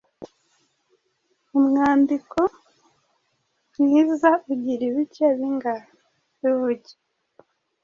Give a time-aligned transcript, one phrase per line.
[1.57, 2.39] Umwandiko
[3.81, 5.85] mwiza ugira ibice bingahe?
[6.39, 6.91] Bivuge?